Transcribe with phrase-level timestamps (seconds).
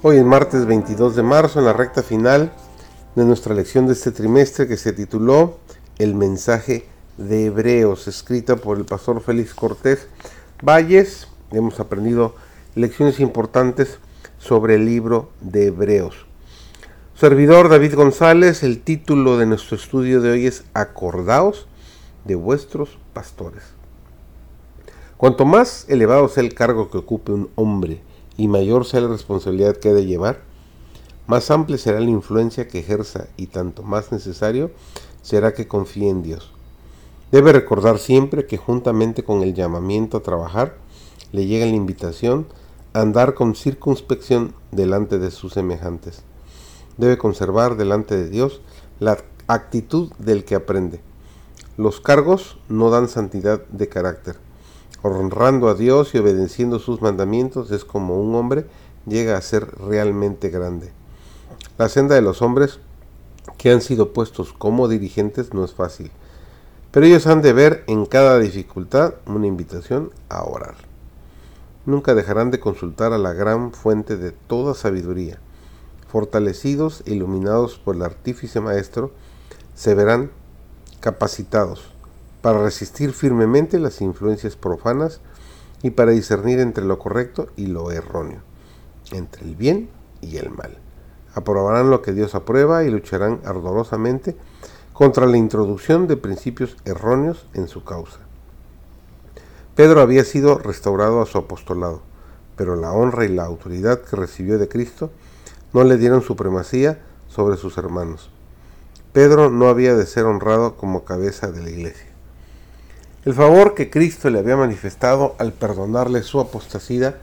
[0.00, 2.52] Hoy es martes 22 de marzo, en la recta final
[3.16, 5.58] de nuestra lección de este trimestre que se tituló
[5.98, 6.86] El mensaje
[7.16, 10.06] de Hebreos, escrita por el pastor Félix Cortés
[10.62, 11.26] Valles.
[11.50, 12.36] Hemos aprendido
[12.76, 13.98] lecciones importantes
[14.38, 16.26] sobre el libro de Hebreos.
[17.16, 21.66] Servidor David González, el título de nuestro estudio de hoy es Acordaos
[22.24, 23.64] de vuestros pastores.
[25.16, 28.00] Cuanto más elevado sea el cargo que ocupe un hombre
[28.38, 30.40] y mayor sea la responsabilidad que ha de llevar,
[31.26, 34.70] más amplia será la influencia que ejerza y tanto más necesario
[35.20, 36.52] será que confíe en Dios.
[37.30, 40.76] Debe recordar siempre que juntamente con el llamamiento a trabajar,
[41.32, 42.46] le llega la invitación
[42.94, 46.22] a andar con circunspección delante de sus semejantes.
[46.96, 48.62] Debe conservar delante de Dios
[49.00, 51.00] la actitud del que aprende.
[51.76, 54.47] Los cargos no dan santidad de carácter
[55.02, 58.66] honrando a Dios y obedeciendo sus mandamientos es como un hombre
[59.06, 60.92] llega a ser realmente grande.
[61.78, 62.80] La senda de los hombres
[63.56, 66.10] que han sido puestos como dirigentes no es fácil,
[66.90, 70.74] pero ellos han de ver en cada dificultad una invitación a orar.
[71.86, 75.38] Nunca dejarán de consultar a la gran fuente de toda sabiduría.
[76.08, 79.12] Fortalecidos iluminados por el artífice maestro,
[79.74, 80.30] se verán
[81.00, 81.97] capacitados
[82.42, 85.20] para resistir firmemente las influencias profanas
[85.82, 88.40] y para discernir entre lo correcto y lo erróneo,
[89.12, 89.88] entre el bien
[90.20, 90.78] y el mal.
[91.34, 94.36] Aprobarán lo que Dios aprueba y lucharán ardorosamente
[94.92, 98.18] contra la introducción de principios erróneos en su causa.
[99.76, 102.02] Pedro había sido restaurado a su apostolado,
[102.56, 105.12] pero la honra y la autoridad que recibió de Cristo
[105.72, 108.30] no le dieron supremacía sobre sus hermanos.
[109.12, 112.08] Pedro no había de ser honrado como cabeza de la iglesia.
[113.24, 117.18] El favor que Cristo le había manifestado al perdonarle su apostasía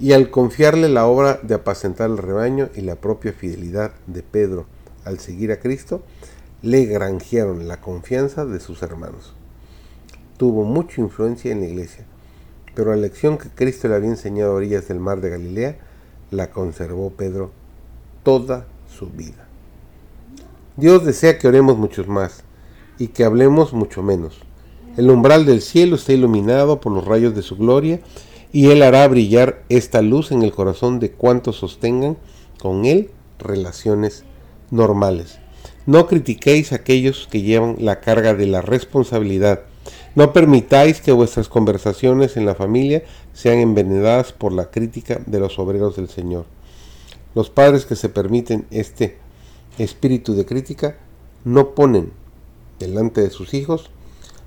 [0.00, 4.66] y al confiarle la obra de apacentar el rebaño y la propia fidelidad de Pedro
[5.04, 6.02] al seguir a Cristo,
[6.60, 9.32] le granjearon la confianza de sus hermanos.
[10.38, 12.04] Tuvo mucha influencia en la iglesia,
[12.74, 15.78] pero la lección que Cristo le había enseñado a orillas del mar de Galilea
[16.32, 17.52] la conservó Pedro
[18.24, 19.46] toda su vida.
[20.76, 22.42] Dios desea que oremos muchos más
[22.98, 24.40] y que hablemos mucho menos
[24.96, 28.00] el umbral del cielo está iluminado por los rayos de su gloria,
[28.52, 32.18] y Él hará brillar esta luz en el corazón de cuantos sostengan
[32.58, 34.24] con Él relaciones
[34.70, 35.38] normales.
[35.86, 39.62] No critiquéis a aquellos que llevan la carga de la responsabilidad.
[40.14, 45.58] No permitáis que vuestras conversaciones en la familia sean envenenadas por la crítica de los
[45.58, 46.44] obreros del Señor.
[47.34, 49.16] Los padres que se permiten este
[49.78, 50.98] espíritu de crítica
[51.44, 52.12] no ponen
[52.78, 53.90] delante de sus hijos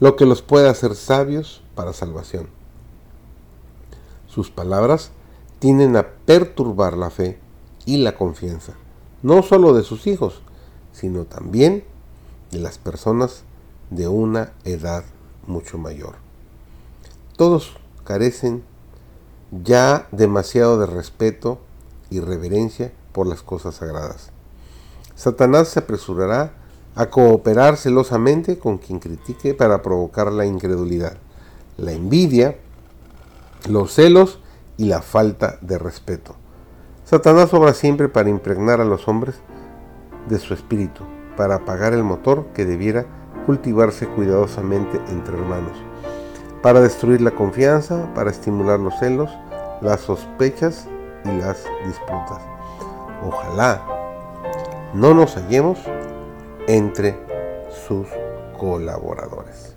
[0.00, 2.48] lo que los puede hacer sabios para salvación.
[4.26, 5.10] Sus palabras
[5.58, 7.38] tienden a perturbar la fe
[7.84, 8.74] y la confianza,
[9.22, 10.42] no solo de sus hijos,
[10.92, 11.84] sino también
[12.50, 13.42] de las personas
[13.90, 15.04] de una edad
[15.46, 16.16] mucho mayor.
[17.36, 18.62] Todos carecen
[19.50, 21.58] ya demasiado de respeto
[22.10, 24.30] y reverencia por las cosas sagradas.
[25.14, 26.52] Satanás se apresurará
[26.98, 31.16] a cooperar celosamente con quien critique para provocar la incredulidad,
[31.76, 32.56] la envidia,
[33.70, 34.40] los celos
[34.76, 36.34] y la falta de respeto.
[37.04, 39.36] Satanás obra siempre para impregnar a los hombres
[40.28, 41.04] de su espíritu,
[41.36, 43.06] para apagar el motor que debiera
[43.46, 45.78] cultivarse cuidadosamente entre hermanos,
[46.62, 49.30] para destruir la confianza, para estimular los celos,
[49.82, 50.88] las sospechas
[51.24, 52.42] y las disputas.
[53.24, 53.86] Ojalá
[54.94, 55.78] no nos hallemos
[56.68, 57.16] entre
[57.86, 58.06] sus
[58.58, 59.74] colaboradores.